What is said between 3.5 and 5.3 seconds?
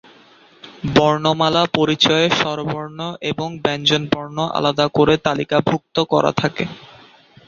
ব্যঞ্জনবর্ণ আলাদা করে